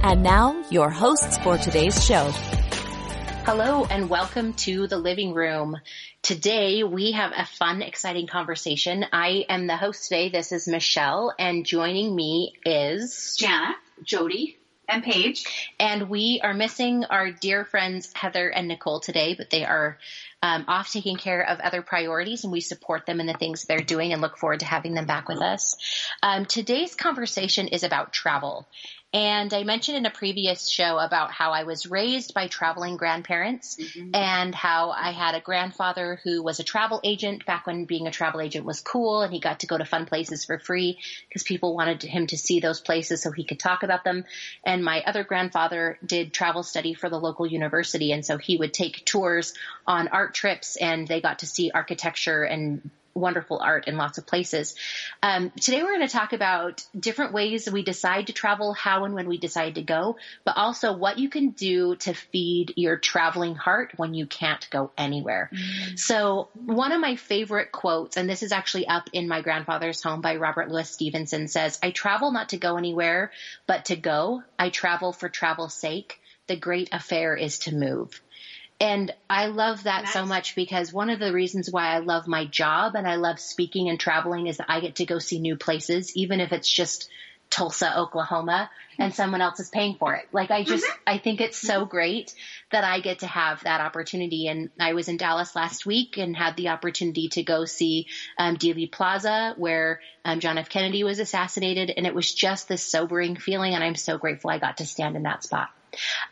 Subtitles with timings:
[0.00, 2.30] And now, your hosts for today's show.
[3.44, 5.76] Hello and welcome to the living room.
[6.22, 9.04] Today we have a fun, exciting conversation.
[9.12, 10.28] I am the host today.
[10.28, 13.74] This is Michelle and joining me is Jana,
[14.04, 14.56] Jody,
[14.88, 15.72] and Paige.
[15.80, 19.98] And we are missing our dear friends Heather and Nicole today, but they are
[20.42, 23.78] um, off taking care of other priorities and we support them in the things they're
[23.80, 25.76] doing and look forward to having them back with us.
[26.22, 28.68] Um, today's conversation is about travel.
[29.14, 33.76] And I mentioned in a previous show about how I was raised by traveling grandparents
[33.76, 34.14] mm-hmm.
[34.14, 38.10] and how I had a grandfather who was a travel agent back when being a
[38.10, 41.42] travel agent was cool and he got to go to fun places for free because
[41.42, 44.26] people wanted him to see those places so he could talk about them.
[44.62, 48.74] And my other grandfather did travel study for the local university and so he would
[48.74, 49.54] take tours
[49.86, 54.26] on art trips and they got to see architecture and wonderful art in lots of
[54.26, 54.74] places.
[55.22, 59.14] Um, today we're going to talk about different ways we decide to travel, how and
[59.14, 63.54] when we decide to go, but also what you can do to feed your traveling
[63.54, 65.50] heart when you can't go anywhere.
[65.52, 65.96] Mm-hmm.
[65.96, 70.20] So one of my favorite quotes, and this is actually up in my grandfather's home
[70.20, 73.32] by Robert Louis Stevenson says, I travel not to go anywhere,
[73.66, 74.42] but to go.
[74.58, 76.20] I travel for travel's sake.
[76.46, 78.20] The great affair is to move.
[78.80, 80.12] And I love that nice.
[80.12, 83.40] so much because one of the reasons why I love my job and I love
[83.40, 86.68] speaking and traveling is that I get to go see new places, even if it's
[86.68, 87.08] just
[87.50, 90.28] Tulsa, Oklahoma, and someone else is paying for it.
[90.32, 91.02] Like I just, mm-hmm.
[91.06, 92.34] I think it's so great
[92.70, 94.46] that I get to have that opportunity.
[94.46, 98.56] And I was in Dallas last week and had the opportunity to go see um,
[98.56, 100.68] Dealey Plaza where um, John F.
[100.68, 103.74] Kennedy was assassinated, and it was just this sobering feeling.
[103.74, 105.70] And I'm so grateful I got to stand in that spot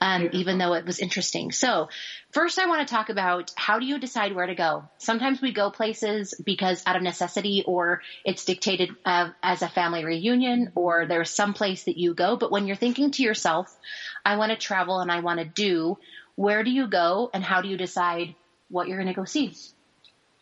[0.00, 1.52] um, even though it was interesting.
[1.52, 1.88] So
[2.30, 4.84] first I want to talk about how do you decide where to go?
[4.98, 10.04] Sometimes we go places because out of necessity or it's dictated uh, as a family
[10.04, 12.36] reunion or there's some place that you go.
[12.36, 13.74] But when you're thinking to yourself,
[14.24, 15.98] I want to travel and I want to do,
[16.34, 18.34] where do you go and how do you decide
[18.68, 19.54] what you're going to go see?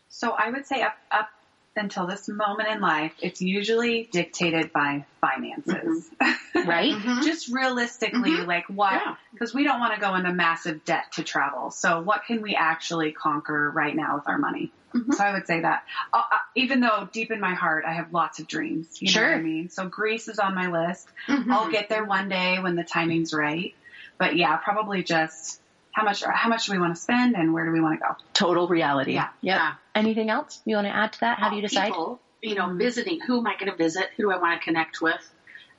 [0.09, 1.29] So I would say up, up
[1.75, 6.09] until this moment in life, it's usually dictated by finances.
[6.21, 6.69] Mm-hmm.
[6.69, 6.93] Right?
[6.95, 7.21] mm-hmm.
[7.21, 8.47] Just realistically, mm-hmm.
[8.47, 9.57] like what, because yeah.
[9.57, 11.71] we don't want to go into massive debt to travel.
[11.71, 14.71] So what can we actually conquer right now with our money?
[14.93, 15.11] Mm-hmm.
[15.11, 18.13] So I would say that, uh, uh, even though deep in my heart, I have
[18.13, 19.01] lots of dreams.
[19.01, 19.23] You sure.
[19.23, 19.69] know what I mean?
[19.69, 21.07] So Greece is on my list.
[21.27, 21.51] Mm-hmm.
[21.51, 23.75] I'll get there one day when the timing's right.
[24.17, 25.59] But yeah, probably just
[25.95, 28.05] how much how much do we want to spend and where do we want to
[28.05, 28.15] go?
[28.33, 29.13] Total reality.
[29.13, 29.29] Yeah.
[29.41, 29.57] Yep.
[29.57, 29.73] Yeah.
[29.95, 31.39] Anything else you want to add to that?
[31.39, 31.87] How do you decide?
[31.87, 33.21] People, you know, visiting.
[33.21, 34.09] Who am I going to visit?
[34.17, 35.31] Who do I want to connect with?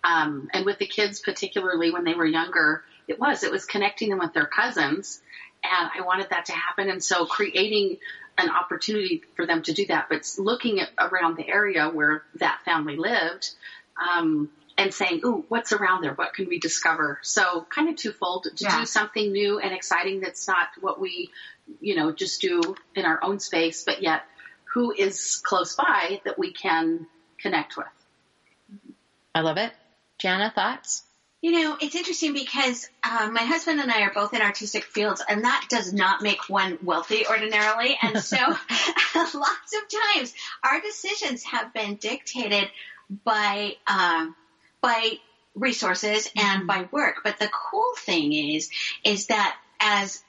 [0.03, 4.09] Um, and with the kids, particularly when they were younger, it was it was connecting
[4.09, 5.21] them with their cousins,
[5.62, 6.88] and I wanted that to happen.
[6.88, 7.98] And so creating
[8.38, 12.60] an opportunity for them to do that, but looking at around the area where that
[12.65, 13.50] family lived.
[13.98, 14.48] Um,
[14.79, 16.13] and saying, "Ooh, what's around there?
[16.13, 18.81] What can we discover?" So, kind of twofold to yeah.
[18.81, 21.31] do something new and exciting that's not what we,
[21.81, 22.61] you know, just do
[22.95, 24.23] in our own space, but yet
[24.77, 27.07] who is close by that we can
[27.39, 27.87] connect with.
[29.35, 29.73] I love it.
[30.19, 31.03] Jana, thoughts?
[31.43, 35.23] You know, it's interesting because um, my husband and I are both in artistic fields,
[35.29, 37.97] and that does not make one wealthy ordinarily.
[38.03, 38.37] And so,
[39.15, 39.35] lots
[39.75, 42.69] of times, our decisions have been dictated
[43.25, 44.27] by uh,
[44.81, 45.19] by
[45.55, 46.67] resources and mm-hmm.
[46.67, 47.17] by work.
[47.25, 48.71] But the cool thing is,
[49.05, 50.23] is that as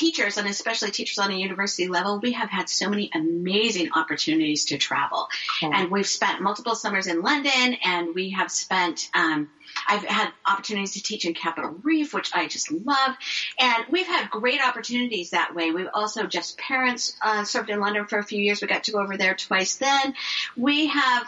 [0.00, 4.64] teachers and especially teachers on a university level, we have had so many amazing opportunities
[4.64, 5.28] to travel.
[5.62, 9.50] And we've spent multiple summers in London and we have spent, um,
[9.86, 13.14] I've had opportunities to teach in Capitol Reef, which I just love.
[13.58, 15.70] And we've had great opportunities that way.
[15.70, 18.62] We've also just parents, uh, served in London for a few years.
[18.62, 20.14] We got to go over there twice then.
[20.56, 21.26] We have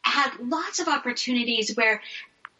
[0.00, 2.00] had lots of opportunities where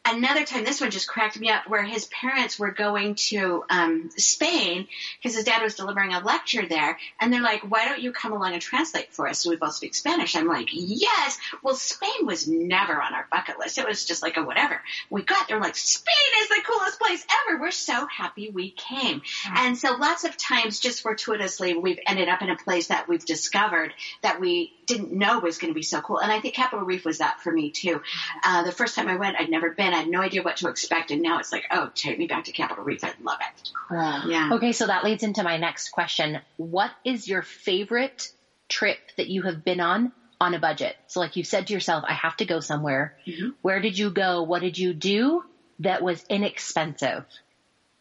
[0.06, 4.10] another time, this one just cracked me up, where his parents were going to um,
[4.16, 4.86] Spain
[5.22, 8.32] because his dad was delivering a lecture there, and they're like, "Why don't you come
[8.32, 10.36] along and translate for us?" So we both speak Spanish.
[10.36, 13.78] I'm like, "Yes." Well, Spain was never on our bucket list.
[13.78, 14.80] It was just like a whatever.
[15.10, 17.60] We got there, like Spain is the coolest place ever.
[17.60, 19.22] We're so happy we came.
[19.54, 23.24] And so lots of times, just fortuitously, we've ended up in a place that we've
[23.24, 23.92] discovered
[24.22, 26.18] that we didn't know was going to be so cool.
[26.18, 28.02] And I think Capitol Reef was that for me too.
[28.44, 29.94] Uh, the first time I went, I'd never been.
[29.94, 32.44] I had no idea what to expect, and now it's like, oh, take me back
[32.44, 33.02] to Capitol Reef.
[33.05, 33.70] I love it.
[33.88, 34.31] Cool.
[34.31, 34.50] Yeah.
[34.55, 36.38] Okay, so that leads into my next question.
[36.56, 38.31] What is your favorite
[38.69, 40.96] trip that you have been on on a budget?
[41.06, 43.14] So, like you said to yourself, I have to go somewhere.
[43.26, 43.50] Mm-hmm.
[43.62, 44.43] Where did you go?
[44.43, 45.43] What did you do
[45.81, 47.25] that was inexpensive?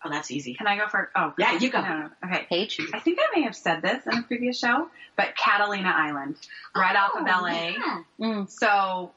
[0.06, 0.54] Oh, that's easy.
[0.56, 1.10] Can I go for?
[1.16, 1.80] Oh, Yeah, you go.
[1.82, 2.10] No, no, no.
[2.26, 2.46] Okay.
[2.50, 2.78] Paige?
[2.94, 6.36] I think I may have said this in a previous show, but Catalina Island,
[6.76, 7.70] right off of Oh, LA.
[7.70, 8.00] yeah.
[8.20, 8.50] Mm.
[8.50, 9.12] So,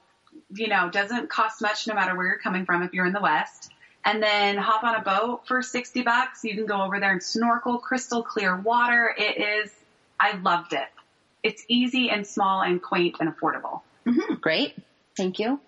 [0.55, 3.21] you know, doesn't cost much no matter where you're coming from if you're in the
[3.21, 3.73] West.
[4.05, 6.45] And then hop on a boat for 60 bucks.
[6.45, 9.13] You can go over there and snorkel, crystal clear water.
[9.17, 9.73] It is,
[10.21, 10.87] I loved it.
[11.43, 13.81] It's easy and small and quaint and affordable.
[14.07, 14.35] Mm-hmm.
[14.35, 14.77] Great.
[15.17, 15.61] Thank you.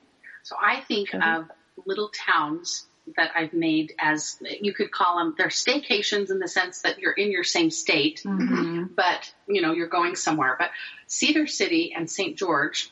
[0.44, 1.50] So I think of
[1.84, 2.86] little towns
[3.16, 5.34] that I've made as you could call them.
[5.36, 8.84] They're staycations in the sense that you're in your same state, mm-hmm.
[8.94, 10.56] but you know you're going somewhere.
[10.58, 10.70] But
[11.06, 12.36] Cedar City and St.
[12.36, 12.90] George,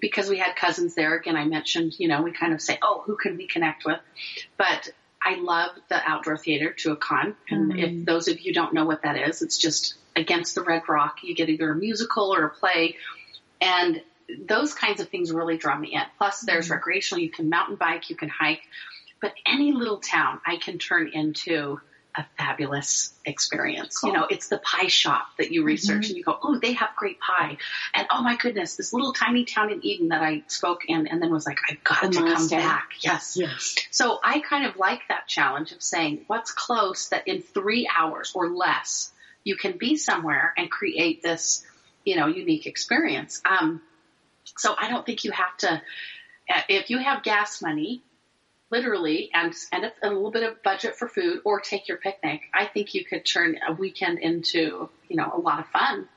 [0.00, 1.16] because we had cousins there.
[1.16, 4.00] Again, I mentioned you know we kind of say, oh, who can we connect with?
[4.56, 4.88] But
[5.22, 8.04] I love the outdoor theater Tuacahn, and if mm-hmm.
[8.04, 11.18] those of you don't know what that is, it's just against the Red Rock.
[11.22, 12.96] You get either a musical or a play,
[13.60, 14.02] and
[14.46, 16.02] those kinds of things really draw me in.
[16.18, 16.74] Plus, there's mm-hmm.
[16.74, 17.22] recreational.
[17.22, 18.62] You can mountain bike, you can hike,
[19.20, 21.80] but any little town I can turn into
[22.16, 24.00] a fabulous experience.
[24.02, 26.90] You know, it's the pie shop that you research and you go, oh, they have
[26.96, 27.56] great pie.
[27.94, 31.22] And oh my goodness, this little tiny town in Eden that I spoke in and
[31.22, 32.90] then was like, I've got The to come back.
[33.00, 33.36] Yes.
[33.36, 33.76] Yes.
[33.90, 38.32] So I kind of like that challenge of saying what's close that in three hours
[38.34, 39.12] or less
[39.44, 41.64] you can be somewhere and create this,
[42.04, 43.40] you know, unique experience.
[43.48, 43.80] Um,
[44.56, 48.02] so I don't think you have to, uh, if you have gas money,
[48.70, 52.42] literally, and spend a, a little bit of budget for food or take your picnic,
[52.54, 56.08] I think you could turn a weekend into, you know, a lot of fun.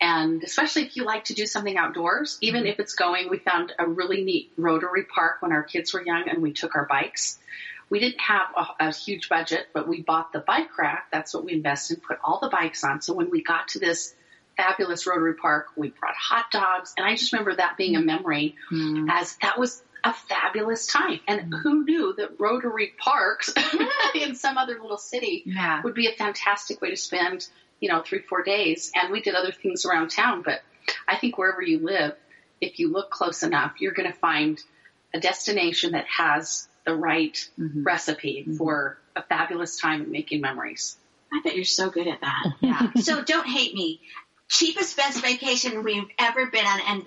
[0.00, 2.70] And especially if you like to do something outdoors, even mm-hmm.
[2.70, 6.28] if it's going, we found a really neat Rotary Park when our kids were young
[6.28, 7.38] and we took our bikes.
[7.88, 11.06] We didn't have a, a huge budget, but we bought the bike rack.
[11.12, 13.00] That's what we invested, put all the bikes on.
[13.00, 14.12] So when we got to this
[14.56, 16.94] fabulous Rotary Park, we brought hot dogs.
[16.96, 18.06] And I just remember that being a mm-hmm.
[18.06, 19.08] memory mm-hmm.
[19.08, 21.20] as that was a fabulous time.
[21.28, 21.54] And mm-hmm.
[21.56, 23.52] who knew that Rotary Parks
[24.14, 25.82] in some other little city Yeah.
[25.82, 27.46] would be a fantastic way to spend,
[27.80, 28.90] you know, three, four days.
[28.94, 30.62] And we did other things around town, but
[31.06, 32.14] I think wherever you live,
[32.60, 34.60] if you look close enough, you're going to find
[35.14, 37.84] a destination that has the right mm-hmm.
[37.84, 38.56] recipe mm-hmm.
[38.56, 40.96] for a fabulous time and making memories.
[41.32, 42.44] I bet you're so good at that.
[42.60, 42.92] Yeah.
[43.00, 44.00] so don't hate me.
[44.48, 47.06] Cheapest best vacation we've ever been on, and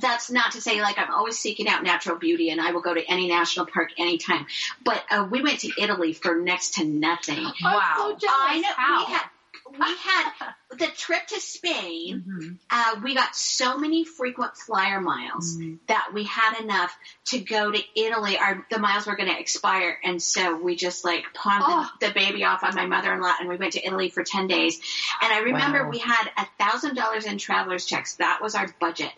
[0.00, 2.94] that's not to say like I'm always seeking out natural beauty, and I will go
[2.94, 4.46] to any national park anytime.
[4.84, 7.44] But uh, we went to Italy for next to nothing.
[7.62, 8.16] Wow.
[8.28, 9.06] I know How?
[9.06, 9.22] we had
[9.70, 10.32] we had
[10.78, 12.24] the trip to Spain.
[12.26, 12.52] Mm-hmm.
[12.70, 15.58] Uh, we got so many frequent flyer miles
[15.88, 16.96] that we had enough
[17.26, 18.38] to go to Italy.
[18.38, 21.88] Our the miles were going to expire, and so we just like pawned Oh.
[22.00, 24.80] the, the baby off on my mother-in-law, and we went to Italy for ten days.
[25.22, 25.90] And I remember Wow.
[25.90, 28.14] we had a thousand dollars in travelers checks.
[28.16, 29.12] That was our budget.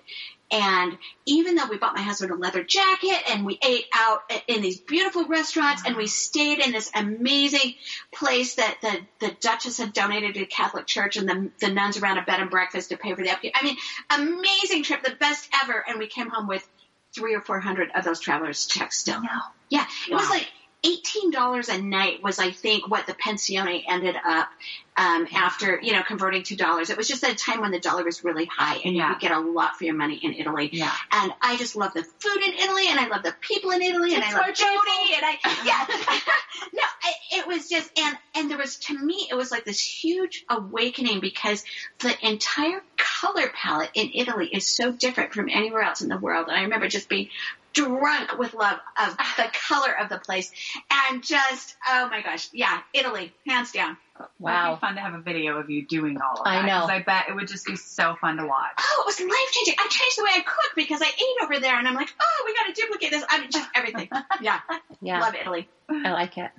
[0.50, 4.62] And even though we bought my husband a leather jacket and we ate out in
[4.62, 7.74] these beautiful restaurants and we stayed in this amazing
[8.12, 12.00] place that the, the Duchess had donated to the Catholic Church and the, the nuns
[12.00, 13.52] ran a bed and breakfast to pay for the upkeep.
[13.54, 13.76] I mean,
[14.10, 15.84] amazing trip, the best ever.
[15.86, 16.66] And we came home with
[17.14, 19.20] three or four hundred of those travelers checks still.
[19.20, 19.28] No.
[19.68, 20.48] Yeah, it was like
[20.84, 24.48] eighteen dollars a night was I think what the pensione ended up
[24.96, 26.90] um, after you know converting to dollars.
[26.90, 29.20] It was just at a time when the dollar was really high and you could
[29.20, 30.68] get a lot for your money in Italy.
[30.72, 30.92] Yeah.
[31.12, 34.14] And I just love the food in Italy and I love the people in Italy
[34.14, 35.86] and I love Jody and I yeah
[36.72, 39.80] no I, it was just and and there was to me it was like this
[39.80, 41.64] huge awakening because
[42.00, 46.48] the entire color palette in Italy is so different from anywhere else in the world
[46.48, 47.28] and I remember just being
[47.72, 50.50] drunk with love of the color of the place
[51.08, 54.74] and just oh my gosh yeah Italy hands down It'd Wow.
[54.74, 57.00] be fun to have a video of you doing all of that I know I
[57.02, 58.72] bet it would just be so fun to watch.
[58.78, 59.74] oh, it was life changing.
[59.78, 62.42] I changed the way I cook because I ate over there, and I'm like, oh,
[62.44, 63.24] we got to duplicate this.
[63.30, 64.10] I mean, just everything.
[64.42, 64.60] Yeah,
[65.00, 65.20] Yeah.
[65.20, 65.68] love Italy.
[65.88, 66.50] I like it.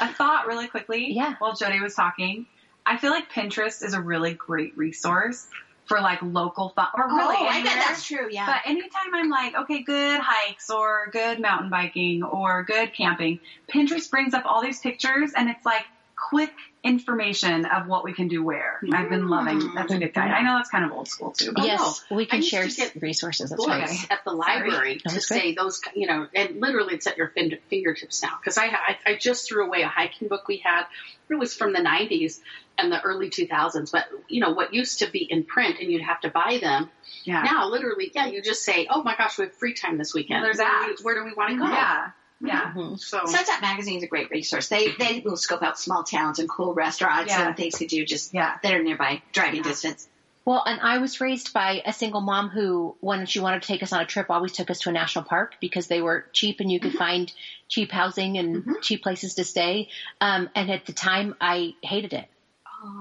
[0.00, 1.12] A thought really quickly.
[1.12, 1.34] Yeah.
[1.38, 2.46] While Jody was talking,
[2.84, 5.46] I feel like Pinterest is a really great resource
[5.86, 8.28] for like local fun or oh, really oh, I bet that's true.
[8.30, 8.46] Yeah.
[8.46, 14.10] But anytime I'm like, okay, good hikes or good mountain biking or good camping, Pinterest
[14.10, 15.84] brings up all these pictures and it's like
[16.28, 16.52] quick
[16.82, 18.78] information of what we can do where.
[18.82, 18.94] Mm-hmm.
[18.94, 19.74] I've been loving.
[19.74, 20.30] That's a good guide.
[20.30, 21.52] I know that's kind of old school too.
[21.52, 23.50] But yes, we can share get resources.
[23.50, 24.06] That's books right.
[24.10, 27.32] at the library to that's say those, you know, and literally it's at your
[27.70, 28.36] fingertips now.
[28.38, 30.84] Because I, I, I just threw away a hiking book we had.
[31.30, 32.40] It was from the 90s
[32.76, 33.90] and the early 2000s.
[33.90, 36.90] But, you know, what used to be in print and you'd have to buy them.
[37.24, 37.42] yeah.
[37.42, 40.44] Now, literally, yeah, you just say, oh my gosh, we have free time this weekend.
[40.44, 40.86] There's where, apps.
[40.86, 41.66] do we, where do we want to go?
[41.66, 42.10] Yeah.
[42.40, 42.72] Yeah.
[42.74, 42.98] Mhm.
[42.98, 44.68] So, Sunset Magazine is a great resource.
[44.68, 47.46] They they will scope out small towns and cool restaurants Yeah.
[47.48, 48.56] and things to do just Yeah.
[48.62, 50.08] that are nearby, driving distance.
[50.46, 53.82] Well, and I was raised by a single mom who, when she wanted to take
[53.82, 56.60] us on a trip, always took us to a national park because they were cheap
[56.60, 57.32] and you could find
[57.68, 59.88] cheap housing and cheap places to stay.
[60.20, 62.28] Um, and at the time, I hated it.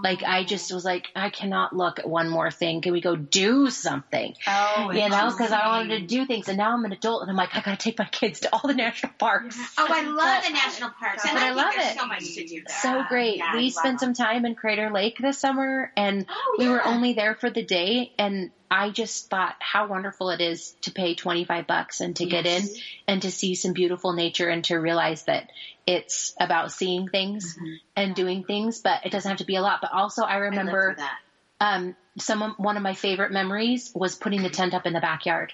[0.04, 2.82] Like I just was like, I cannot look at one more thing.
[2.82, 4.36] Can we go do something?
[4.48, 7.30] Oh, You know, because I wanted to do things, and now I'm an adult, and
[7.32, 9.58] I'm like, I gotta take my kids to all the national parks.
[9.78, 11.98] Oh, I love But- the national parks, and but I, I think love it.
[12.00, 12.76] so much to do there.
[12.82, 13.38] So great.
[13.38, 17.14] Yeah, we spent some time in Crater Lake this summer, and Oh, we were only
[17.14, 21.68] there for the day, and I just thought how wonderful it is to pay 25
[21.68, 22.64] bucks and to get in
[23.08, 25.52] and to see some beautiful nature and to realize that
[25.86, 27.74] it's about seeing things Mm-hmm.
[27.96, 29.80] and doing things, but it doesn't have to be a lot.
[29.82, 31.18] But also I I remember that.
[31.62, 35.54] um, some one of my favorite memories was putting the tent up in the backyard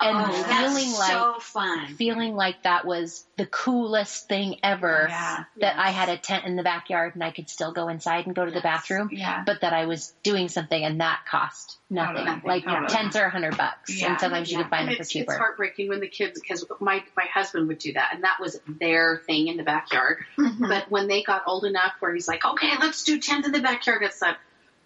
[0.00, 1.86] and oh, feeling like so fun.
[1.96, 5.06] feeling like that was the coolest thing ever.
[5.08, 5.44] Yeah.
[5.60, 8.34] That I had a tent in the backyard and I could still go inside and
[8.34, 9.42] go to the bathroom, Yeah.
[9.44, 12.26] but that I was doing something and that cost nothing.
[12.26, 12.40] Totally.
[12.44, 12.86] Like Totally.
[12.88, 14.10] tents are a hundred bucks, Yeah.
[14.10, 14.62] and sometimes you Yeah.
[14.64, 15.32] can find And them for cheaper.
[15.32, 18.60] it's heartbreaking when the kids, because my, my husband would do that, and that was
[18.68, 20.24] their thing in the backyard.
[20.36, 20.68] Mhm.
[20.68, 23.60] But when they got old enough where he's like, okay, let's do tent in the
[23.60, 24.36] backyard, it's like,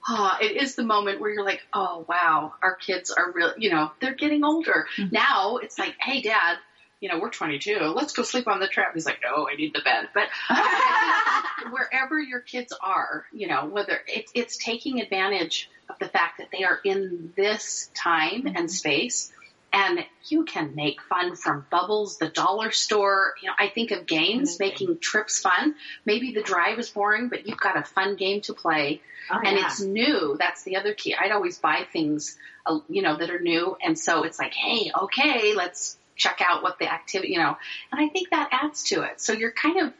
[0.08, 3.70] oh, it is the moment where you're like, oh, wow, our kids are real, you
[3.70, 4.86] know, they're getting older.
[4.96, 5.14] Mm-hmm.
[5.14, 6.58] Now it's like, hey, dad,
[7.00, 7.78] you know, we're 22.
[7.96, 8.92] Let's go sleep on the trap.
[8.94, 10.08] He's like, no, I need the bed.
[10.14, 10.28] But
[11.72, 16.48] wherever your kids are, you know, whether it's, it's taking advantage of the fact that
[16.52, 18.66] they are in this time and mm-hmm.
[18.68, 19.32] space
[19.72, 23.34] and you can make fun from bubbles, the dollar store.
[23.42, 25.74] You know, I think of games, making trips fun.
[26.04, 29.00] Maybe the drive is boring, but you've got a fun game to play
[29.30, 29.66] Oh, and yeah.
[29.66, 30.36] it's new.
[30.38, 31.14] That's the other key.
[31.14, 32.36] I'd always buy things,
[32.66, 33.76] uh, you know, that are new.
[33.82, 37.56] And so it's like, hey, okay, let's check out what the activity, you know,
[37.90, 39.20] and I think that adds to it.
[39.20, 39.92] So you're kind of,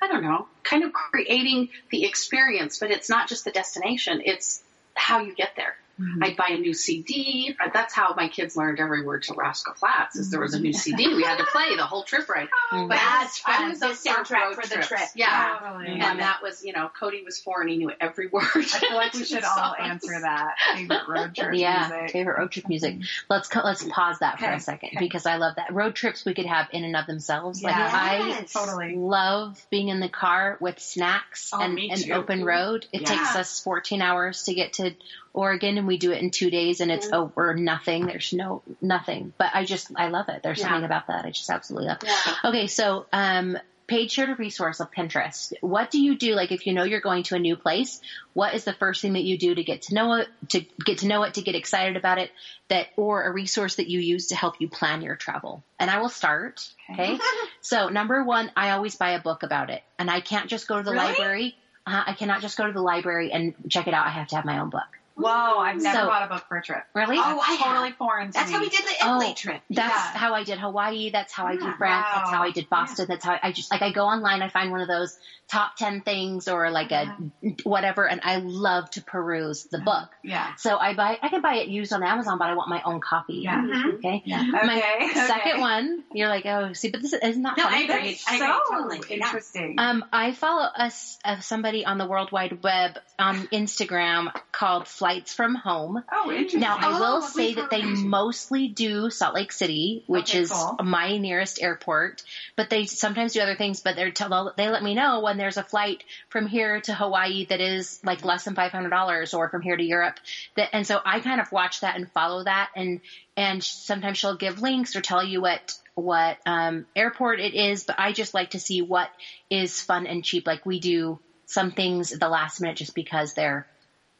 [0.00, 4.22] I don't know, kind of creating the experience, but it's not just the destination.
[4.24, 4.62] It's
[4.94, 5.76] how you get there.
[6.22, 7.56] I'd buy a new CD.
[7.74, 10.16] That's how my kids learned every word to Rascal Flatts.
[10.16, 12.48] Is there was a new CD we had to play the whole trip ride.
[12.72, 12.88] Mhm.
[12.88, 13.70] But That's I fun.
[13.70, 14.88] was The soundtrack for the trips.
[14.88, 15.00] trip.
[15.14, 15.56] Yeah.
[15.60, 15.86] Totally.
[15.98, 16.02] Mhm.
[16.02, 18.44] And that was, you know, Cody was four and he knew every word.
[18.54, 19.76] I feel like we should all Songs.
[19.80, 20.54] answer that.
[20.74, 22.10] Favorite road trip yeah, music.
[22.12, 22.98] favorite road trip music.
[23.28, 24.54] Let's co- let's pause that for Okay.
[24.54, 24.98] a second Okay.
[25.00, 27.62] because I love that road trips we could have in and of themselves.
[27.62, 27.90] Like Yeah.
[27.92, 28.94] I Totally.
[28.96, 32.86] love being in the car with snacks Oh, and an open road.
[32.92, 33.08] It Yeah.
[33.08, 34.94] takes us 14 hours to get to
[35.38, 38.06] Oregon and we do it in two days and it's over nothing.
[38.06, 40.42] There's no nothing, but I just, I love it.
[40.42, 40.64] There's Yeah.
[40.68, 41.24] something about that.
[41.24, 41.98] I just absolutely love.
[42.04, 42.34] Yeah.
[42.46, 42.66] Okay.
[42.66, 45.54] So, um, Paige shared resource of Pinterest.
[45.62, 46.34] What do you do?
[46.34, 48.02] Like if you know you're going to a new place,
[48.34, 50.98] what is the first thing that you do to get to know it, to get
[50.98, 52.30] to know it, to get excited about it,
[52.68, 55.62] that, or a resource that you use to help you plan your travel?
[55.78, 56.68] And I will start.
[56.90, 57.14] Okay.
[57.14, 57.24] Okay.
[57.62, 60.76] So number one, I always buy a book about it and I can't just go
[60.76, 61.04] to the Really?
[61.06, 61.56] library.
[61.86, 64.06] Uh, I cannot just go to the library and check it out.
[64.06, 64.97] I have to have my own book.
[65.18, 66.84] Whoa, I've never So- bought a book for a trip.
[66.94, 67.16] Really?
[67.18, 67.96] Oh, I totally have.
[67.98, 68.54] foreign to That's me.
[68.56, 69.60] how we did the Oh, Italy trip.
[69.70, 70.18] That's Yeah.
[70.18, 71.10] how I did Hawaii.
[71.10, 71.76] That's how I did Yeah.
[71.76, 72.06] France.
[72.14, 73.06] That's how I did Boston.
[73.08, 74.42] That's how I, I just like I go online.
[74.42, 75.18] I find one of those
[75.50, 77.16] top ten things or like a
[77.64, 80.10] whatever, and I love to peruse the book.
[80.22, 80.54] Yeah.
[80.56, 81.18] So I buy.
[81.22, 83.40] I can buy it used on Amazon, but I want my own copy.
[83.44, 83.56] Yeah.
[83.60, 83.94] Mhm.
[83.94, 84.22] Okay.
[84.24, 84.42] Yeah.
[84.42, 85.60] My Okay, second okay.
[85.60, 87.76] one, you're like, oh, see, but this is isn't that No, funny?
[87.76, 88.10] I agree.
[88.12, 89.00] That's I agree, so totally.
[89.08, 89.26] Yeah.
[89.26, 89.74] interesting.
[89.78, 95.32] Um, I follow us uh, somebody on the World Wide Web on Instagram called Flights
[95.32, 96.02] from Home.
[96.10, 96.58] oh, interesting.
[96.60, 98.06] Now, I will Oh, say that they heard of it.
[98.06, 100.76] mostly do Salt Lake City, which Okay, is cool.
[100.82, 102.22] my nearest airport,
[102.56, 105.58] but they sometimes do other things, but they're tell, they let me know when there's
[105.58, 109.76] a flight from here to Hawaii that is like less than $500 or from here
[109.76, 110.18] to Europe.
[110.56, 113.00] That, and so I kind of watch that and follow that and,
[113.36, 118.00] and sometimes she'll give links or tell you what, what, um, airport it is, but
[118.00, 119.08] I just like to see what
[119.50, 120.48] is fun and cheap.
[120.48, 123.68] Like we do some things at the last minute just because they're,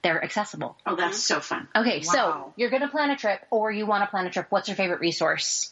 [0.09, 0.75] they're accessible.
[0.87, 1.69] Oh, that's so fun.
[1.77, 4.47] Okay, so you're going to plan a trip or you want to plan a trip.
[4.49, 5.71] What's your favorite resource?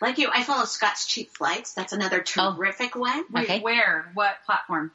[0.00, 1.74] Like you, I follow Scott's Cheap Flights.
[1.74, 2.54] That's another Oh.
[2.56, 3.24] terrific one.
[3.32, 3.60] Wait, okay.
[3.60, 4.10] where?
[4.14, 4.92] What platform?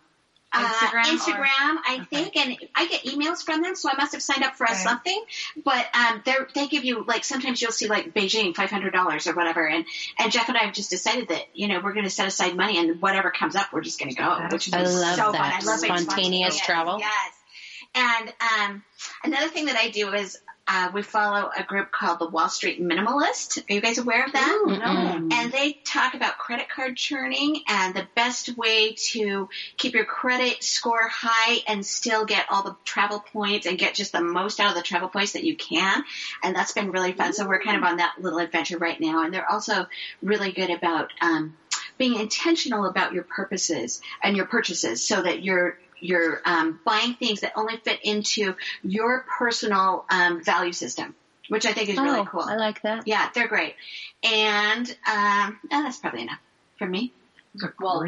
[0.54, 1.04] Instagram.
[1.04, 4.44] Uh, Instagram, I think, and I get emails from them, so I must have signed
[4.46, 4.80] up for a Okay.
[4.80, 5.22] something.
[5.64, 9.28] But um, they they give you like sometimes you'll see like Beijing five hundred dollars
[9.28, 9.86] or whatever, and
[10.18, 12.56] and Jeff and I have just decided that you know we're going to set aside
[12.56, 15.32] money and whatever comes up, we're just going to go, which is I love so
[15.34, 15.62] that.
[15.64, 15.70] fun.
[15.70, 16.98] I love Spontaneous travel.
[17.00, 17.34] Yes.
[17.98, 18.84] And um,
[19.24, 22.82] another thing that I do is uh, we follow a group called the Wall Street
[22.82, 23.64] Minimalist.
[23.70, 24.64] Are you guys aware of that?
[24.68, 25.34] Mm-mm.
[25.34, 30.62] And they talk about credit card churning and the best way to keep your credit
[30.64, 34.70] score high and still get all the travel points and get just the most out
[34.70, 36.04] of the travel points that you can.
[36.44, 37.32] And that's been really fun.
[37.32, 39.24] So we're kind of on that little adventure right now.
[39.24, 39.88] And they're also
[40.22, 41.56] really good about um,
[41.98, 47.42] being intentional about your purposes and your purchases so that you're you're um, buying things
[47.42, 51.16] that only fit into your personal um, value system,
[51.50, 52.42] which I think is really oh, cool.
[52.42, 53.08] I like that.
[53.08, 53.76] Yeah, they're great.
[54.24, 56.40] And um, oh, that's probably enough
[56.78, 57.12] for me.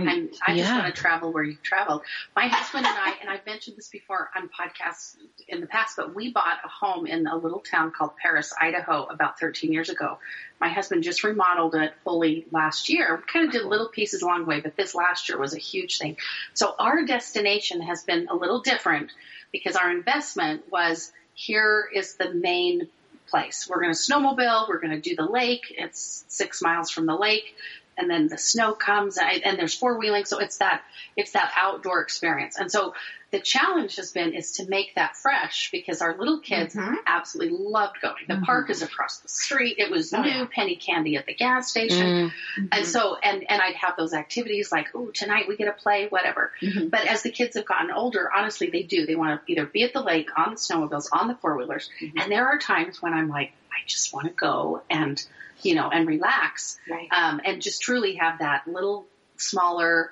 [0.08, 0.10] Well.
[0.10, 2.04] I'm, I just want to travel where you travel.
[2.36, 5.16] My husband and I, and I've mentioned this before on podcasts
[5.48, 9.06] in the past, but we bought a home in a little town called Paris, Idaho,
[9.06, 10.20] about 13 years ago.
[10.60, 13.16] My husband just remodeled it fully last year.
[13.16, 15.60] We kind of did little pieces along the way, but this last year was a
[15.60, 16.18] huge thing.
[16.54, 19.12] So our destination has been a little different
[19.52, 22.88] because our investment was here is the main
[23.30, 23.68] place.
[23.70, 24.68] We're going to snowmobile.
[24.68, 25.74] We're going to do the lake.
[25.78, 27.56] It's six miles from the lake
[28.00, 30.26] and then the snow comes and, and there's four wheeling.
[30.26, 30.82] So it's that,
[31.16, 32.58] it's that outdoor experience.
[32.58, 32.94] And so
[33.32, 36.96] the challenge has been is to make that fresh because our little kids Mhm.
[37.06, 38.16] absolutely loved going.
[38.28, 39.76] The park is across the street.
[39.78, 40.46] It was Oh, new yeah.
[40.52, 42.32] penny candy at the gas station.
[42.58, 42.68] Mm.
[42.72, 46.08] And so, and, and I'd have those activities like, oh, tonight we get to play,
[46.08, 46.52] whatever.
[46.62, 46.90] Mhm.
[46.90, 49.06] But as the kids have gotten older, honestly, they do.
[49.06, 51.88] They want to either be at the lake, on the snowmobiles, on the four wheelers.
[52.02, 52.14] Mhm.
[52.24, 55.24] And there are times when I'm like, I just want to go and,
[55.64, 57.08] you know, and relax Right.
[57.12, 60.12] um, and just truly have that little smaller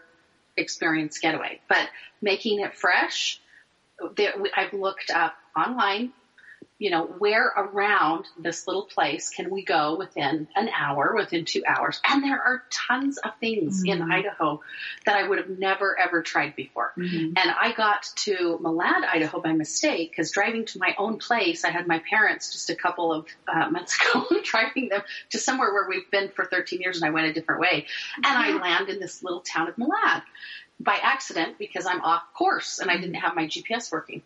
[0.56, 1.62] experience getaway.
[1.68, 1.90] But
[2.22, 3.40] making it fresh,
[4.16, 6.12] there, I've looked up online,
[6.80, 11.64] you know, where around this little place can we go within an hour, within two
[11.68, 12.00] hours?
[12.08, 14.62] And there are tons of things in Idaho
[15.06, 16.94] that I would have never ever tried before.
[16.96, 17.34] Mhm.
[17.36, 21.72] And I got to Malad, Idaho by mistake because driving to my own place, I
[21.72, 25.90] had my parents just a couple of uh, months ago driving them to somewhere where
[25.90, 27.88] we've been for 13 years and I went a different way.
[28.18, 30.22] And I land in this little town of Malad
[30.80, 34.22] by accident because I'm off course and I didn't have my GPS working.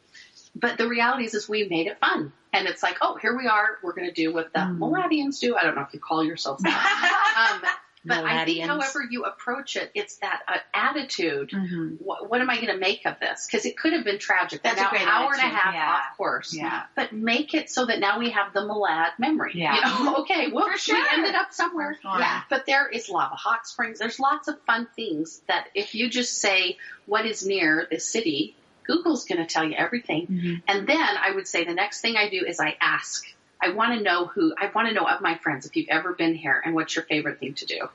[0.56, 2.34] But the reality is, is we made it fun.
[2.54, 3.78] And it's like, oh, here we are.
[3.82, 5.56] We're going to do what the Maladians do.
[5.56, 7.62] I don't know if you call yourselves that.
[7.64, 7.70] um,
[8.06, 11.98] but I think, however you approach it, it's that uh, attitude Mhm.
[12.02, 13.48] what, what am I going to make of this?
[13.50, 14.64] Because it could have been tragic.
[14.64, 15.94] That's We're a now great an hour and a half yeah.
[15.94, 16.54] off course.
[16.54, 16.84] Yeah.
[16.96, 19.54] But make it so that now we have the Malad memory.
[19.56, 19.76] Yeah.
[19.76, 20.96] You know, okay, whoops, sure.
[20.98, 21.98] we ended up somewhere.
[22.02, 22.20] Sure.
[22.20, 22.42] Yeah.
[22.50, 24.00] But there is lava hot springs.
[24.00, 28.58] There's lots of fun things that if you just say what is near the city,
[28.86, 30.28] Google's going to tell you everything.
[30.28, 30.62] Mhm.
[30.68, 33.26] And then I would say the next thing I do is I ask.
[33.64, 36.14] I want to know who, I want to know of my friends if you've ever
[36.14, 37.90] been here and what's your favorite thing to do.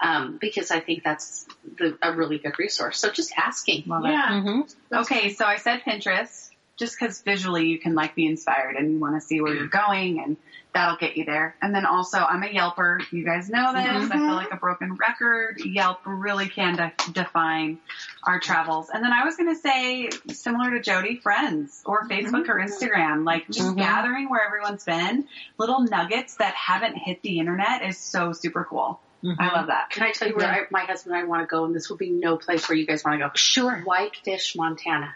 [0.00, 2.98] Um, because I think that's the, a really good resource.
[2.98, 3.84] So just asking.
[3.86, 4.12] Love it.
[4.12, 4.28] yeah.
[4.30, 4.94] Mm-hmm.
[4.96, 6.49] Okay, so I said Pinterest
[6.80, 9.68] just because visually you can like be inspired and you want to see where you're
[9.68, 10.36] going and
[10.74, 11.54] that'll get you there.
[11.60, 13.00] And then also I'm a Yelper.
[13.12, 13.84] You guys know this.
[13.84, 14.30] I feel mm-hmm.
[14.30, 15.60] like a broken record.
[15.62, 17.78] Yelp really can de- define
[18.24, 18.88] our travels.
[18.92, 22.72] And then I was going to say similar to Jody, friends or Facebook or mm-hmm.
[22.72, 23.76] Instagram, like just Mhm.
[23.76, 25.26] gathering where everyone's been,
[25.58, 29.00] little nuggets that haven't hit the internet is so super cool.
[29.22, 29.54] I mm-hmm.
[29.54, 29.90] love that.
[29.90, 31.66] Can I tell you where I, my husband and I want to go?
[31.66, 33.30] And this will be no place where you guys want to go.
[33.34, 33.82] Sure.
[33.84, 35.14] Whitefish, Montana.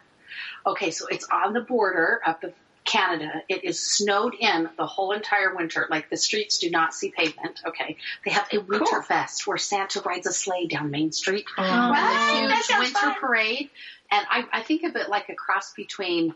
[0.66, 2.53] Okay, so it's on the border up of
[2.85, 3.42] Canada.
[3.49, 5.87] It is snowed in the whole entire winter.
[5.90, 7.62] Like the streets do not see pavement.
[7.66, 11.47] Okay, they have a winter fest where Santa rides a sleigh down Main Street.
[11.57, 13.14] Oh, Wow, a huge sounds winter fun.
[13.20, 13.70] parade.
[14.11, 16.35] And I, I think of it like a cross between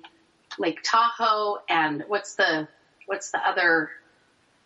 [0.59, 2.67] Lake Tahoe and what's the
[3.07, 3.91] what's the other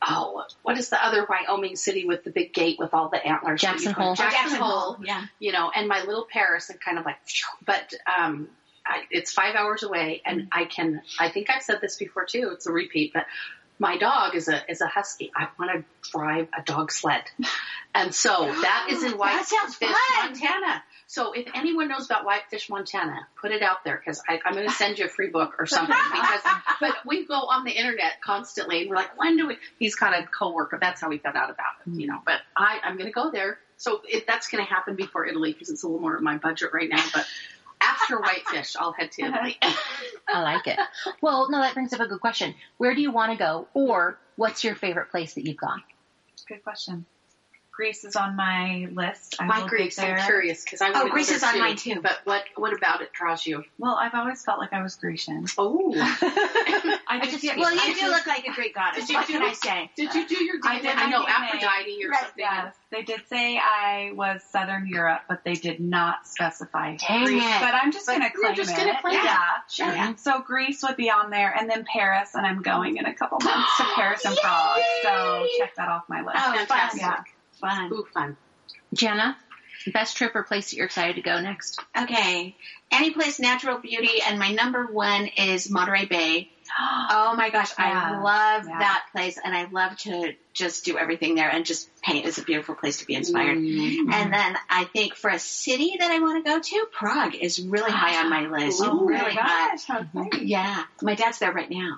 [0.07, 3.61] oh what is the other Wyoming city with the big gate with all the antlers?
[3.61, 4.15] Jackson Hole.
[4.15, 4.99] Jackson, Hole.
[5.05, 5.27] Yeah.
[5.41, 7.17] You know, and my little Paris and kind of like,
[7.67, 8.49] but um,
[8.87, 11.03] I, it's five hours away, and I can.
[11.19, 12.51] I think I've said this before too.
[12.53, 13.27] It's a repeat, but
[13.79, 15.33] my dog is a is a husky.
[15.35, 17.25] I want to drive a dog sled,
[17.95, 19.81] and so that is in Whitefish.
[20.23, 20.83] Montana.
[21.09, 24.73] So if anyone knows about Whitefish, Montana, put it out there because I'm going to
[24.73, 25.95] send you a free book or something.
[26.13, 26.41] Because
[26.81, 29.57] but we go on the internet constantly, and we're like, when do we?
[29.79, 30.79] He's got a coworker.
[30.81, 32.21] That's how we found out about it, you know.
[32.25, 33.59] But I I'm going to go there.
[33.77, 36.39] So if that's going to happen before Italy because it's a little more of my
[36.39, 37.27] budget right now, but.
[37.83, 39.39] After Whitefish, I'll head to uh-huh.
[39.39, 39.59] Italy.
[40.29, 40.79] I like it.
[41.21, 42.55] Well, no, that brings up a good question.
[42.79, 45.83] Where do you want to go, or what's your favorite place that you've gone?
[46.49, 47.07] Good question.
[47.83, 49.37] Greece is on my list.
[49.41, 49.97] I Why Greece?
[49.97, 50.17] There.
[50.17, 51.09] I'm curious because I Oh, want to go.
[51.09, 51.59] Oh, Greece go is on too.
[51.59, 52.01] mine too.
[52.01, 53.65] But what what about it draws you?
[53.79, 55.47] Well, I've always felt like I was Grecian.
[55.59, 58.75] Oh, I I just, just, get, well, you I do just- look like a Greek
[58.77, 59.07] goddess.
[59.07, 59.43] Did you What do can?
[59.43, 59.91] I say?
[59.97, 61.29] did you do your I did I, know DNA.
[61.29, 62.35] Aphrodite or Right, something.
[62.39, 66.97] Yes, they did say I was Southern Europe, but they did not specify.
[66.97, 67.43] Dang Greece.
[67.45, 67.61] it.
[67.61, 68.77] But I'm just going to you're claim just it.
[68.77, 69.25] gonna claim it.
[69.25, 69.49] yeah.
[69.71, 69.87] Sure.
[69.87, 70.15] Yeah.
[70.17, 73.39] So Greece would be on there, and then Paris, and I'm going in a couple
[73.43, 74.81] months to Paris and Prague.
[75.03, 76.37] So check that off my list.
[76.39, 77.01] Oh, Fantastic.
[77.03, 77.23] Yeah.
[77.63, 77.91] Fun.
[77.93, 78.37] Ooh, fun.
[78.93, 79.37] Jana,
[79.95, 81.81] best trip or place that you're excited to go next?
[81.97, 82.55] Okay.
[82.93, 86.51] Any place natural beauty, and my number one is Monterey Bay.
[87.15, 88.21] Oh my gosh, I Yeah.
[88.23, 88.79] love Yeah.
[88.79, 92.25] that place, and I love to just do everything there and just paint.
[92.27, 93.59] It's a beautiful place to be inspired.
[93.59, 94.11] Mm.
[94.13, 97.61] And then I think for a city that I want to go to, Prague is
[97.61, 98.81] really high on my list.
[98.83, 99.69] Oh my really high.
[99.77, 100.07] gosh, how.
[100.41, 101.97] Yeah, my dad's there right now,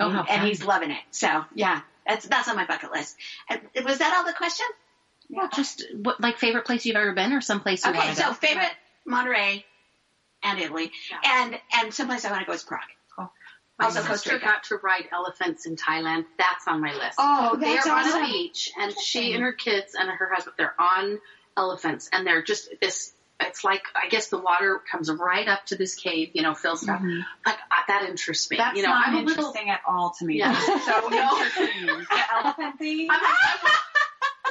[0.00, 1.02] Oh, and, and he's loving it.
[1.12, 3.16] So yeah, that's that's on my bucket list.
[3.48, 4.66] And was that all the question?
[5.32, 8.16] Well, just what like favorite place you've ever been or someplace you Okay, want to
[8.16, 8.34] so go.
[8.34, 8.70] favorite
[9.06, 9.64] Monterey
[10.44, 10.92] and Italy,
[11.24, 12.80] and and someplace I want to go is Prague.
[13.78, 14.44] My Also Costa sister Rica.
[14.44, 16.26] got to ride elephants in Thailand.
[16.38, 17.16] That's on my list.
[17.18, 20.74] Oh, they're that's on a beach, and she and her kids and her husband they're
[20.78, 21.18] on
[21.56, 23.12] elephants, and they're just this.
[23.40, 26.82] It's like I guess the water comes right up to this cave, you know, fills
[26.84, 27.00] it up.
[27.44, 28.58] But uh, that interests me.
[28.58, 29.70] That's you know, not I'm a interesting little.
[29.72, 30.38] at all to me.
[30.38, 30.52] Yeah.
[30.52, 31.42] This so No.
[31.42, 31.86] interesting.
[31.86, 33.08] The elephant thing.
[33.10, 33.32] I'm like,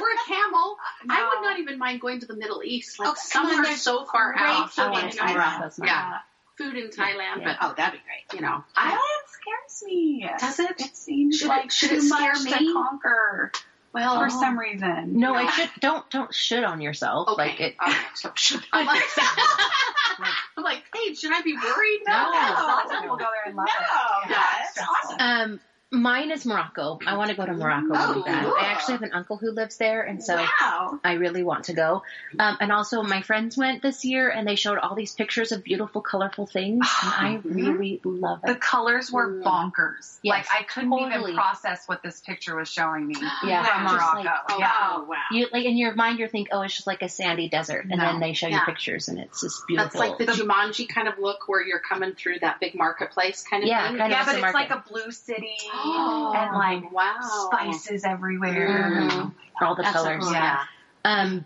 [0.01, 0.77] we're a camel.
[1.09, 3.75] I would not even mind going to the Middle East, like Oh, come on, somewhere
[3.77, 4.71] so far out.
[4.73, 5.33] food in Thailand.
[5.35, 6.17] Morocco's Yeah.
[6.57, 7.43] Food in Thailand, Yeah.
[7.43, 8.39] but Oh, that'd be great.
[8.39, 10.29] you know, Thailand I scares me.
[10.39, 10.79] does it?
[10.81, 12.51] It seems Should it- like should too it scare much me?
[12.67, 13.51] to conquer
[13.93, 15.19] Well, for some reason.
[15.19, 15.47] No, Yeah.
[15.47, 17.27] it should don't don't shit on yourself.
[17.29, 17.41] Okay.
[17.49, 17.75] Like it.
[17.79, 18.05] All right.
[18.73, 19.01] I'm like,
[20.57, 22.01] I'm like, hey, should I be worried?
[22.07, 22.39] No, No.
[22.67, 24.29] lots of people go there and love it.
[24.29, 24.43] No, Yeah.
[24.75, 25.17] that's awesome.
[25.19, 25.59] Um,
[25.91, 26.99] mine is Morocco.
[27.05, 28.43] I want to go to Morocco really Oh, bad.
[28.45, 28.53] cool.
[28.57, 30.99] I actually have an uncle who lives there, and so wow.
[31.03, 32.03] I really want to go.
[32.39, 35.63] Um, and also, my friends went this year, and they showed all these pictures of
[35.63, 38.47] beautiful, colorful things, and I really love it.
[38.47, 39.43] The colors were Mm.
[39.43, 40.17] bonkers.
[40.23, 41.31] Yes, like I couldn't totally.
[41.31, 44.19] even process what this picture was showing me Yeah, from Morocco.
[44.19, 44.71] like- Oh, yeah.
[44.97, 45.05] wow.
[45.07, 45.15] wow.
[45.31, 47.99] You like in your mind, you think, oh, it's just like a sandy desert, and
[47.99, 48.05] No.
[48.05, 49.99] then they show you pictures, and it's just beautiful.
[49.99, 53.63] That's like the Jumanji kind of look where you're coming through that big marketplace kind
[53.63, 53.97] of Yeah, thing.
[53.97, 54.57] kind yeah, as but it's market.
[54.57, 57.19] like a blue city Oh, and like wow.
[57.51, 58.91] spices everywhere.
[59.09, 59.33] Mhm.
[59.61, 60.23] all the That's so colors.
[60.23, 60.33] cool.
[60.33, 60.63] Yeah.
[61.05, 61.45] Um,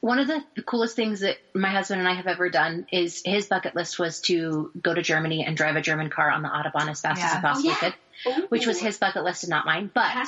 [0.00, 3.46] one of the coolest things that my husband and I have ever done is his
[3.48, 6.88] bucket list was to go to Germany and drive a German car on the Autobahn
[6.88, 7.38] as fast as Yeah.
[7.38, 7.90] I possibly Oh, yeah.
[8.34, 9.90] could, which was his bucket list and not mine.
[9.92, 10.26] But Uh-huh.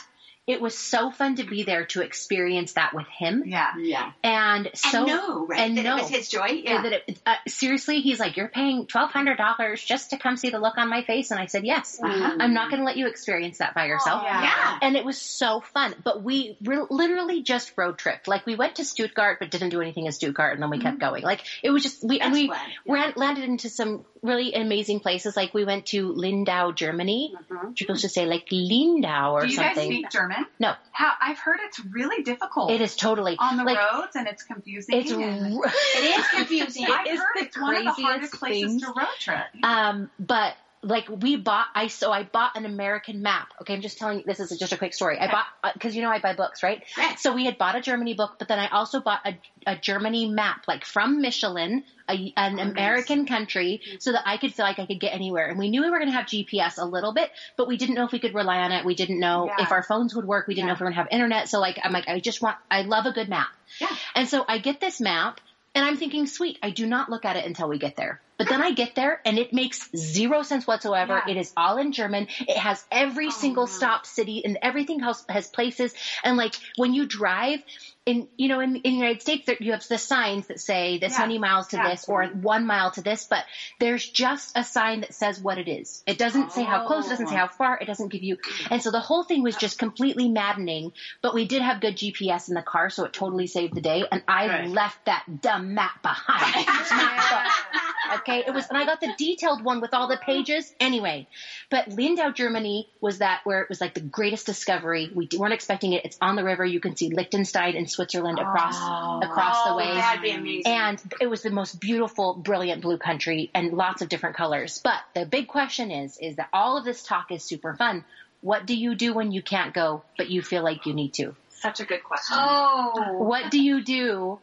[0.49, 3.45] It was so fun to be there to experience that with him.
[3.47, 3.71] Yeah.
[3.79, 4.11] Yeah.
[4.25, 5.61] And so, and no, right?
[5.61, 5.97] and that no.
[5.99, 6.47] it was his joy.
[6.65, 6.83] Yeah.
[6.83, 10.79] that it, uh, seriously, he's like, you're paying $1,200 just to come see the look
[10.79, 11.31] on my face.
[11.31, 12.37] And I said, yes, Uh-huh.
[12.41, 14.23] I'm not going to let you experience that by yourself.
[14.25, 14.43] Oh, yeah.
[14.43, 14.79] Yeah.
[14.83, 15.95] And it was so fun.
[16.03, 18.27] But we re- literally just road tripped.
[18.27, 20.99] Like we went to Stuttgart, but didn't do anything in Stuttgart, and then we kept
[20.99, 21.23] going.
[21.23, 22.59] Like it was just we and we fun.
[22.87, 25.37] ran, landed into some really amazing places.
[25.37, 27.35] Like we went to Lindau, Germany.
[27.51, 27.63] Mhm.
[27.63, 29.75] You're supposed to say like Lindau or Do you something.
[29.75, 30.38] guys speak German?
[30.59, 30.75] No.
[30.93, 34.43] How I've heard it's really difficult it is totally on the like roads and it's
[34.43, 34.97] confusing.
[34.97, 36.85] it's and r- It is confusing.
[36.91, 38.83] I've is heard the it's one of the hardest craziest places things.
[38.83, 39.45] to road trip.
[39.63, 43.53] Um, but like we bought, I so I bought an American map.
[43.61, 45.19] Okay, I'm just telling you, this is just a quick story.
[45.19, 46.83] I bought uh, because you know I buy books, right?
[47.19, 50.31] So we had bought a Germany book, but then I also bought a, a Germany
[50.31, 53.97] map, like from Michelin, a, an oh, American country, mm-hmm.
[53.99, 55.49] so that I could feel like I could get anywhere.
[55.49, 57.95] And we knew we were going to have GPS a little bit, but we didn't
[57.95, 58.85] know if we could rely on it.
[58.85, 59.65] We didn't know Yeah.
[59.65, 60.47] if our phones would work.
[60.47, 61.49] We didn't know if we were going to have internet.
[61.49, 63.49] So like, I'm like, I just want, I love a good map.
[63.81, 63.95] Yeah.
[64.15, 65.41] And so I get this map
[65.75, 68.21] and I'm thinking, sweet, I do not look at it until we get there.
[68.39, 71.23] But then I get there and it makes zero sense whatsoever.
[71.27, 71.33] Yeah.
[71.35, 72.29] It is all in German.
[72.41, 75.93] It has every oh, single stop city and everything else has places.
[76.23, 77.61] And like when you drive
[78.07, 80.99] in, you know, in, in the United States, there, you have the signs that say
[80.99, 81.21] this Yeah.
[81.21, 81.91] many miles to Yeah.
[81.91, 83.45] this or one mile to this, but
[83.81, 86.03] there's just a sign that says what it is.
[86.07, 87.39] It doesn't say how close, it doesn't say oh.
[87.39, 88.37] how far, it doesn't give you,
[88.71, 92.49] and so the whole thing was just completely maddening, but we did have good GPS
[92.49, 94.69] in the car, so it totally saved the day, and I Right.
[94.69, 96.67] left that dumb map behind.
[98.09, 100.17] It's not the- Okay, it was, and I got the detailed one with all the
[100.17, 100.73] pages.
[100.81, 101.27] Anyway,
[101.71, 105.11] but Lindau, Germany was that where it was like the greatest discovery.
[105.15, 106.05] We weren't expecting it.
[106.05, 106.65] It's on the river.
[106.65, 109.21] You can see Liechtenstein and Switzerland across Oh.
[109.23, 109.95] across the Oh, way.
[109.95, 110.73] that'd be amazing.
[110.73, 114.81] And it was the most beautiful, brilliant blue country and lots of different colors.
[114.83, 118.05] But the big question is, is that all of this talk is super fun.
[118.41, 121.35] What do you do when you can't go, but you feel like you need to?
[121.51, 122.37] Such a good question.
[122.39, 123.15] Oh.
[123.19, 124.39] What do you do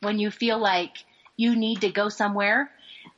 [0.00, 0.92] when you feel like
[1.36, 2.70] you need to go somewhere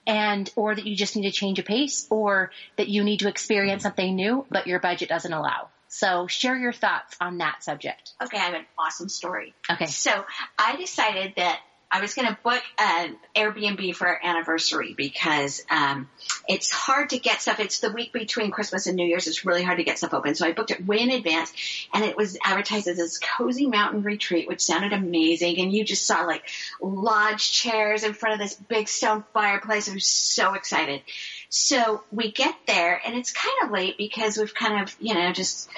[0.07, 3.29] and, or that you just need to change a pace or that you need to
[3.29, 3.89] experience mm-hmm.
[3.89, 5.69] something new, but your budget doesn't allow?
[5.89, 8.13] So share your thoughts on that subject.
[8.23, 9.55] Okay, I have an awesome story.
[9.71, 9.87] Okay.
[9.87, 10.25] So
[10.59, 11.61] I decided that
[11.95, 16.09] I was going to book an Airbnb for our anniversary because um,
[16.49, 17.61] it's hard to get stuff.
[17.61, 19.29] It's the week between Christmas and New Year's.
[19.29, 20.35] It's really hard to get stuff open.
[20.35, 21.53] So I booked it way in advance,
[21.95, 25.61] and it was advertised as this cozy mountain retreat, which sounded amazing.
[25.61, 26.43] And you just saw like
[26.83, 29.89] lodge chairs in front of this big stone fireplace.
[29.89, 31.01] I was so excited.
[31.49, 35.31] So we get there, and it's kind of late because we've kind of, you know,
[35.31, 35.71] just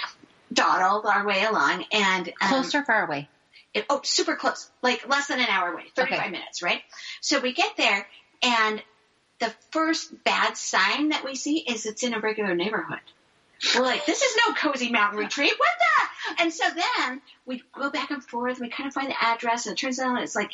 [0.51, 1.85] dawdled our way along.
[1.93, 3.29] And um, Close or far away?
[3.77, 6.31] It, oh, super close, like less than an hour away, 35 Okay.
[6.31, 6.81] minutes, right?
[7.21, 8.07] So we get there
[8.43, 8.83] and
[9.39, 13.01] the first bad sign that we see is it's in a regular neighborhood.
[13.75, 15.53] We're like, this is no cozy mountain retreat.
[15.57, 16.42] What the?
[16.42, 18.61] And so then we go back and forth.
[18.61, 20.51] We kind of find the address and it turns out it's like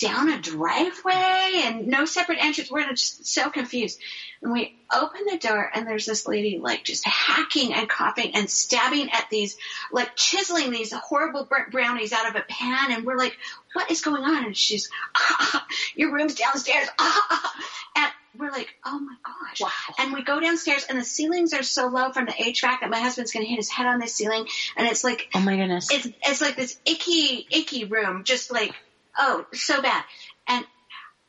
[0.00, 2.70] down a driveway and no separate entrance.
[2.70, 4.00] We're just so confused.
[4.42, 8.48] And we open the door and there's this lady like just hacking and coughing and
[8.48, 9.58] stabbing at these,
[9.92, 12.92] like chiseling these horrible brownies out of a pan.
[12.92, 13.36] And we're like,
[13.74, 14.46] what is going on?
[14.46, 16.88] And she's, ah, your room's downstairs.
[16.98, 17.54] Ah.
[17.96, 18.10] And
[18.40, 19.60] we're like, oh my gosh.
[19.60, 19.94] Wow.
[19.98, 22.98] And we go downstairs and the ceilings are so low from the HVAC that my
[23.00, 24.46] husband's going to hit his head on the ceiling.
[24.76, 25.90] And it's like, Oh my goodness.
[25.90, 28.74] it's it's like this icky icky room, just like
[29.18, 30.02] oh so bad.
[30.48, 30.64] And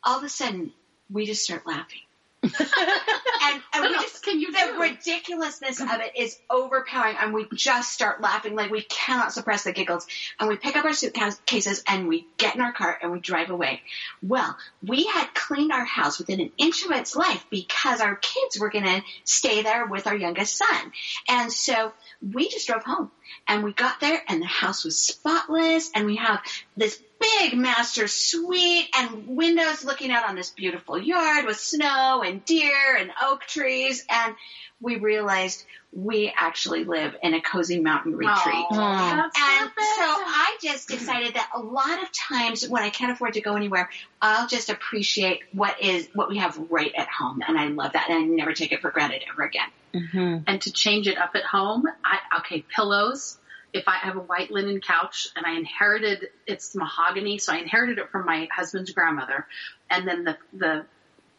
[0.03, 0.71] all of a sudden
[1.11, 1.99] we just start laughing.
[2.43, 7.93] and and we just can you the ridiculousness of it is overpowering, and we just
[7.93, 10.07] start laughing like we cannot suppress the giggles.
[10.39, 13.51] And we pick up our suitcases and we get in our car and we drive
[13.51, 13.81] away.
[14.23, 18.59] Well, we had cleaned our house within an inch of its life because our kids
[18.59, 20.91] were going to stay there with our youngest son,
[21.29, 23.11] and so we just drove home.
[23.47, 26.41] And we got there and the house was spotless and we have
[26.75, 32.43] this big master suite and windows looking out on this beautiful yard with snow and
[32.45, 34.03] deer and oak trees.
[34.09, 34.35] And
[34.79, 38.65] we realized we actually live in a cozy mountain retreat.
[38.71, 39.79] Oh, that's And perfect.
[39.97, 43.55] so I just decided that a lot of times when I can't afford to go
[43.55, 43.89] anywhere,
[44.21, 48.09] I'll just appreciate what is what we have right at home, and I love that,
[48.09, 49.69] and I never take it for granted ever again.
[50.09, 53.37] hmm and to change it up at home, I okay, pillows.
[53.73, 57.99] If I have a white linen couch and I inherited it's mahogany, so I inherited
[57.99, 59.47] it from my husband's grandmother,
[59.89, 60.85] and then the the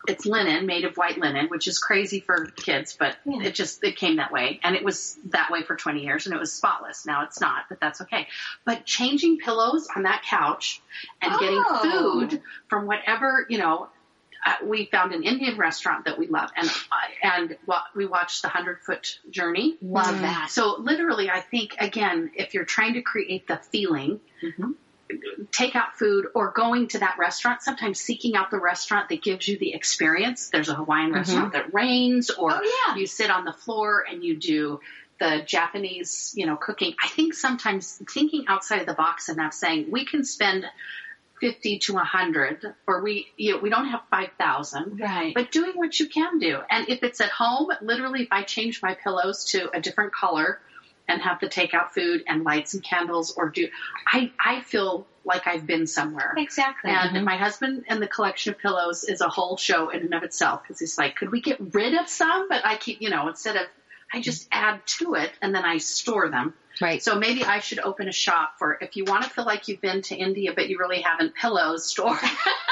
[0.08, 3.42] it's linen made of white linen, which is crazy for kids, but Yeah.
[3.44, 6.34] it just it came that way, and it was that way for 20 years, and
[6.34, 7.06] it was spotless.
[7.06, 8.26] Now it's not, but that's okay.
[8.66, 10.80] But changing pillows on that couch
[11.20, 12.18] and getting Oh.
[12.28, 13.90] food from whatever you know
[14.44, 16.70] uh, we found an Indian restaurant that we love, and
[17.22, 19.76] and wa- we watched the Hundred Foot Journey.
[19.82, 20.22] Love Mm.
[20.22, 20.50] that.
[20.50, 24.74] So literally, I think again, if you're trying to create the feeling, Mhm.
[25.52, 27.62] take out food or going to that restaurant.
[27.62, 30.48] Sometimes seeking out the restaurant that gives you the experience.
[30.50, 32.96] There's a Hawaiian restaurant that rains, or Oh, yeah.
[32.96, 34.80] you sit on the floor and you do
[35.20, 36.94] the Japanese, you know, cooking.
[37.02, 40.64] I think sometimes thinking outside of the box enough, saying we can spend.
[41.42, 45.34] 50 to 100 or we you know, we don't have 5000 Right.
[45.34, 46.60] but doing what you can do.
[46.70, 50.60] And if it's at home, literally, if I change my pillows to a different color
[51.08, 53.68] and have to take out food and light some candles or do,
[54.06, 56.32] I, I feel like I've been somewhere.
[56.36, 56.92] exactly.
[56.92, 57.24] And mm-hmm.
[57.24, 60.62] my husband and the collection of pillows is a whole show in and of itself
[60.62, 62.48] because he's like, could we get rid of some?
[62.48, 63.66] But I keep, you know, instead of,
[64.12, 66.54] I just add to it and then I store them.
[66.80, 67.02] Right.
[67.02, 69.80] So maybe I should open a shop for if you want to feel like you've
[69.80, 72.18] been to India but you really haven't pillows store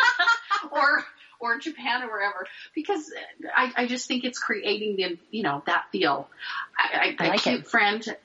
[0.70, 1.04] or
[1.38, 3.12] or Japan or wherever because
[3.56, 6.28] I, I just think it's creating the you know that feel.
[6.76, 7.66] I, I, I a like cute it.
[7.66, 8.16] friend.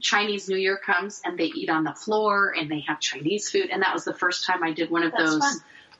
[0.00, 3.70] Chinese New Year comes and they eat on the floor and they have Chinese food
[3.72, 5.54] and that was the first time I did one of That's those fun.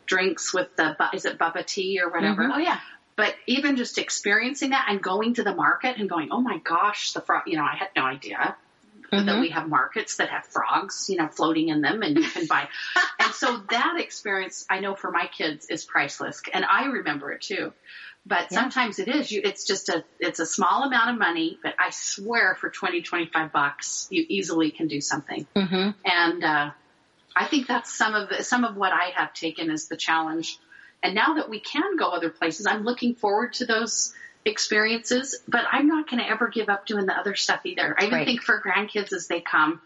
[0.04, 2.52] drinks with the bu- is it bubba tea or whatever mm-hmm.
[2.52, 2.78] oh yeah.
[3.16, 7.14] but even just experiencing that and going to the market and going, oh my gosh,
[7.14, 8.54] the frog, you know, I had no idea
[9.12, 9.40] that Mhm.
[9.40, 12.68] we have markets that have frogs, you know, floating in them and you can buy.
[13.20, 17.42] and so that experience, I know for my kids is priceless and I remember it
[17.42, 17.72] too.
[18.24, 18.60] But Yeah.
[18.60, 21.90] sometimes it is, you, it's just a, it's a small amount of money, but I
[21.90, 25.46] swear for 20, 25 bucks, you easily can do something.
[25.56, 26.70] hmm And uh,
[27.36, 30.58] I think that's some of the, some of what I have taken as the challenge.
[31.02, 34.12] And now that we can go other places, I'm looking forward to those
[34.44, 35.40] experiences.
[35.48, 37.94] But I'm not going to ever give up doing the other stuff either.
[37.98, 38.26] I even Right.
[38.26, 39.80] think for grandkids as they come,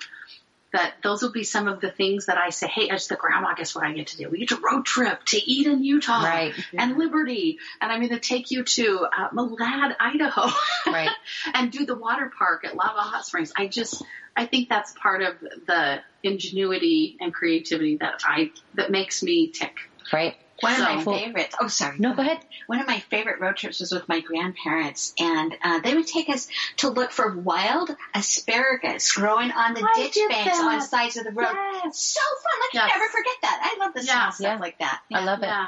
[0.73, 3.55] that those will be some of the things that I say, hey, as the grandma,
[3.55, 4.29] guess what I get to do?
[4.29, 6.55] We get to road trip to Eden, Utah, Right.
[6.77, 10.51] and Liberty, and I'm going to take you to uh, Malad, Idaho,
[10.87, 11.09] Right.
[11.55, 13.53] and do the water park at Lava Hot Springs.
[13.57, 14.03] I just,
[14.37, 19.73] I think that's part of the ingenuity and creativity that I that makes me tick.
[20.13, 20.35] Right.
[20.61, 21.55] One So- of my favorites.
[21.61, 21.99] Oh, sorry.
[21.99, 22.39] No, go ahead.
[22.67, 26.29] One of my favorite road trips was with my grandparents, and uh, they would take
[26.29, 30.83] us to look for wild asparagus growing on the I ditch banks on that.
[30.83, 31.49] sides of the road.
[31.53, 31.99] Yes.
[31.99, 32.61] So fun!
[32.61, 32.91] Like Yes.
[32.93, 33.73] you never forget that.
[33.77, 34.31] I love the Yeah.
[34.31, 34.57] stuff Yeah.
[34.59, 35.01] like that.
[35.13, 35.47] I love it.
[35.47, 35.67] Yeah.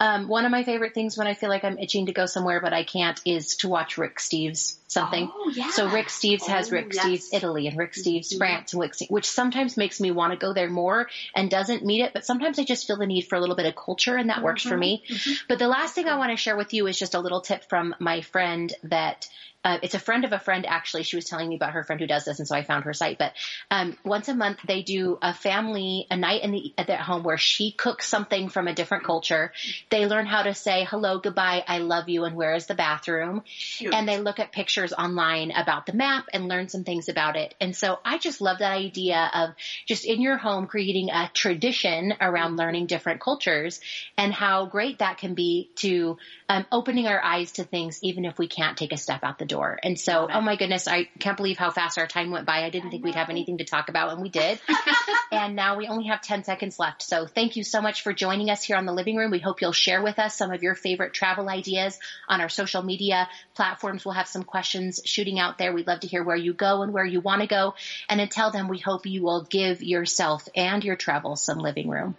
[0.00, 2.60] Um, one of my favorite things when I feel like I'm itching to go somewhere
[2.60, 5.30] but I can't is to watch Rick Steves something.
[5.34, 5.70] Oh yeah.
[5.70, 7.04] So Rick Steves has Oh, Rick yes.
[7.04, 8.38] Steves Italy and Rick Steves Mhm.
[8.38, 11.84] France, and Rick Steves- which sometimes makes me want to go there more and doesn't
[11.84, 12.12] meet it.
[12.12, 14.42] But sometimes I just feel the need for a little bit of culture, and that
[14.42, 14.78] works for uh-huh.
[14.78, 15.02] me.
[15.08, 15.32] Mm-hmm.
[15.48, 17.68] But the last thing I want to share with you is just a little tip
[17.68, 19.28] from my friend that.
[19.64, 21.02] Uh, it's a friend of a friend, actually.
[21.02, 22.92] She was telling me about her friend who does this, and so I found her
[22.92, 23.18] site.
[23.18, 23.32] But
[23.70, 27.22] um, once a month, they do a family, a night in the at their home
[27.22, 29.52] where she cooks something from a different culture.
[29.90, 33.42] They learn how to say hello, goodbye, I love you, and where is the bathroom
[33.46, 33.94] Cute.
[33.94, 37.54] and they look at pictures online about the map and learn some things about it.
[37.60, 39.50] And so I just love that idea of
[39.86, 43.80] just in your home creating a tradition around learning different cultures
[44.18, 48.38] and how great that can be to um, opening our eyes to things even if
[48.38, 49.53] we can't take a step out the door.
[49.62, 52.64] And so, oh my goodness, I can't believe how fast our time went by.
[52.64, 54.60] I didn't think we'd have anything to talk about and we did.
[55.32, 57.02] and now we only have 10 seconds left.
[57.02, 59.30] So thank you so much for joining us here on the living room.
[59.30, 62.82] We hope you'll share with us some of your favorite travel ideas on our social
[62.82, 64.04] media platforms.
[64.04, 65.72] We'll have some questions shooting out there.
[65.72, 67.74] We'd love to hear where you go and where you want to go.
[68.08, 72.16] And until then, we hope you will give yourself and your travel some living room.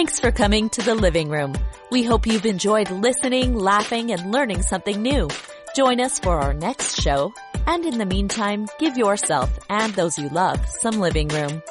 [0.00, 1.54] Thanks for coming to the living room.
[1.90, 5.28] We hope you've enjoyed listening, laughing, and learning something new.
[5.76, 7.34] Join us for our next show.
[7.66, 11.62] And in the meantime, give yourself and those you love some living room.